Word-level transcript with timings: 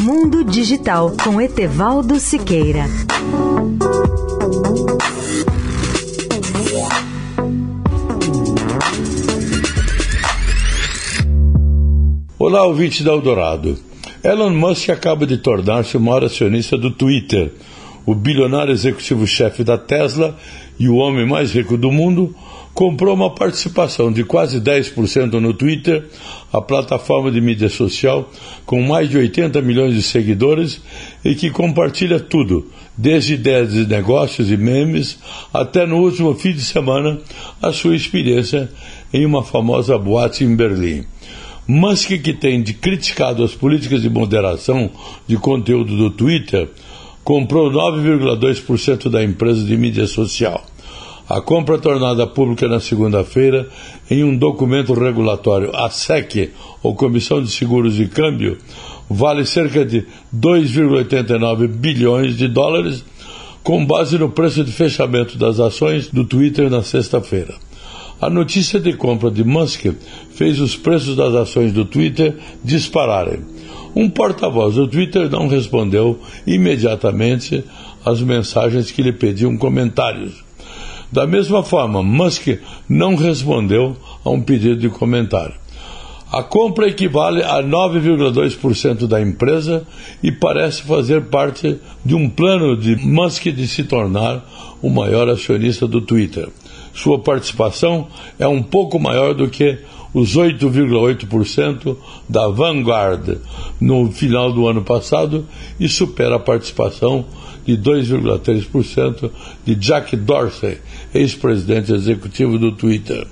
Mundo 0.00 0.44
Digital 0.44 1.12
com 1.24 1.40
Etevaldo 1.40 2.20
Siqueira. 2.20 2.84
Olá, 12.38 12.62
ouvinte 12.64 13.02
da 13.02 13.10
Eldorado. 13.10 13.76
Elon 14.22 14.50
Musk 14.50 14.88
acaba 14.90 15.26
de 15.26 15.36
tornar-se 15.36 15.96
o 15.96 16.00
maior 16.00 16.22
acionista 16.22 16.78
do 16.78 16.92
Twitter. 16.92 17.52
O 18.06 18.14
bilionário 18.14 18.72
executivo-chefe 18.72 19.64
da 19.64 19.76
Tesla 19.76 20.36
e 20.78 20.88
o 20.88 20.96
homem 20.96 21.26
mais 21.26 21.52
rico 21.52 21.76
do 21.76 21.90
mundo 21.90 22.34
comprou 22.72 23.12
uma 23.12 23.34
participação 23.34 24.12
de 24.12 24.22
quase 24.22 24.60
10% 24.60 25.32
no 25.40 25.52
Twitter, 25.52 26.04
a 26.52 26.60
plataforma 26.60 27.30
de 27.30 27.40
mídia 27.40 27.68
social 27.68 28.30
com 28.64 28.80
mais 28.80 29.10
de 29.10 29.18
80 29.18 29.60
milhões 29.62 29.94
de 29.94 30.02
seguidores 30.02 30.80
e 31.24 31.34
que 31.34 31.50
compartilha 31.50 32.20
tudo, 32.20 32.70
desde 32.96 33.34
ideias 33.34 33.72
de 33.72 33.84
negócios 33.84 34.50
e 34.50 34.56
memes 34.56 35.18
até 35.52 35.86
no 35.86 35.96
último 35.96 36.34
fim 36.34 36.52
de 36.52 36.62
semana 36.62 37.18
a 37.60 37.72
sua 37.72 37.96
experiência 37.96 38.70
em 39.12 39.26
uma 39.26 39.42
famosa 39.42 39.98
boate 39.98 40.44
em 40.44 40.54
Berlim. 40.54 41.04
Musk, 41.66 42.10
que 42.22 42.32
tem 42.32 42.62
criticado 42.62 43.42
as 43.44 43.54
políticas 43.54 44.00
de 44.00 44.08
moderação 44.08 44.90
de 45.26 45.36
conteúdo 45.36 45.96
do 45.96 46.10
Twitter, 46.10 46.68
comprou 47.28 47.70
9,2% 47.70 49.10
da 49.10 49.22
empresa 49.22 49.62
de 49.62 49.76
mídia 49.76 50.06
social. 50.06 50.64
A 51.28 51.42
compra 51.42 51.76
tornada 51.76 52.26
pública 52.26 52.66
na 52.66 52.80
segunda-feira 52.80 53.68
em 54.10 54.24
um 54.24 54.34
documento 54.34 54.94
regulatório, 54.94 55.70
a 55.76 55.90
SEC, 55.90 56.52
ou 56.82 56.94
Comissão 56.94 57.42
de 57.42 57.50
Seguros 57.50 57.96
de 57.96 58.06
Câmbio, 58.06 58.56
vale 59.10 59.44
cerca 59.44 59.84
de 59.84 60.06
2,89 60.34 61.68
bilhões 61.68 62.34
de 62.34 62.48
dólares, 62.48 63.04
com 63.62 63.84
base 63.84 64.16
no 64.16 64.30
preço 64.30 64.64
de 64.64 64.72
fechamento 64.72 65.36
das 65.36 65.60
ações 65.60 66.08
do 66.08 66.24
Twitter 66.24 66.70
na 66.70 66.82
sexta-feira. 66.82 67.54
A 68.22 68.30
notícia 68.30 68.80
de 68.80 68.94
compra 68.94 69.30
de 69.30 69.44
Musk 69.44 69.84
fez 70.30 70.58
os 70.60 70.74
preços 70.76 71.14
das 71.14 71.34
ações 71.34 71.74
do 71.74 71.84
Twitter 71.84 72.38
dispararem. 72.64 73.57
Um 73.98 74.08
porta-voz 74.08 74.76
do 74.76 74.86
Twitter 74.86 75.28
não 75.28 75.48
respondeu 75.48 76.20
imediatamente 76.46 77.64
às 78.04 78.20
mensagens 78.20 78.92
que 78.92 79.02
lhe 79.02 79.12
pediam 79.12 79.56
comentários. 79.56 80.44
Da 81.10 81.26
mesma 81.26 81.64
forma, 81.64 82.00
Musk 82.00 82.46
não 82.88 83.16
respondeu 83.16 83.96
a 84.24 84.30
um 84.30 84.40
pedido 84.40 84.76
de 84.76 84.88
comentário. 84.88 85.56
A 86.30 86.44
compra 86.44 86.86
equivale 86.86 87.42
a 87.42 87.60
9,2% 87.60 89.08
da 89.08 89.20
empresa 89.20 89.84
e 90.22 90.30
parece 90.30 90.82
fazer 90.82 91.22
parte 91.22 91.76
de 92.04 92.14
um 92.14 92.30
plano 92.30 92.76
de 92.76 92.94
Musk 93.04 93.46
de 93.46 93.66
se 93.66 93.82
tornar 93.82 94.48
o 94.80 94.88
maior 94.88 95.28
acionista 95.28 95.88
do 95.88 96.00
Twitter. 96.00 96.48
Sua 96.94 97.18
participação 97.18 98.06
é 98.38 98.46
um 98.46 98.62
pouco 98.62 98.96
maior 99.00 99.34
do 99.34 99.48
que 99.48 99.76
os 100.12 100.36
8,8% 100.36 101.96
da 102.28 102.48
Vanguard 102.48 103.38
no 103.80 104.10
final 104.10 104.52
do 104.52 104.66
ano 104.66 104.82
passado 104.82 105.46
e 105.78 105.88
supera 105.88 106.36
a 106.36 106.40
participação 106.40 107.24
de 107.64 107.76
2,3% 107.76 109.30
de 109.64 109.74
Jack 109.74 110.16
Dorsey, 110.16 110.78
ex-presidente 111.14 111.92
executivo 111.92 112.58
do 112.58 112.72
Twitter. 112.72 113.26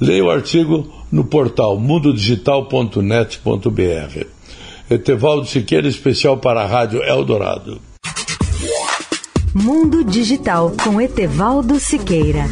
Leia 0.00 0.24
o 0.24 0.30
artigo 0.30 0.92
no 1.12 1.24
portal 1.24 1.78
mundodigital.net.br. 1.78 4.26
Etevaldo 4.90 5.46
Siqueira, 5.46 5.86
especial 5.86 6.38
para 6.38 6.62
a 6.62 6.66
Rádio 6.66 7.04
Eldorado. 7.04 7.80
Mundo 9.54 10.02
Digital 10.02 10.72
com 10.82 11.00
Etevaldo 11.00 11.78
Siqueira. 11.78 12.46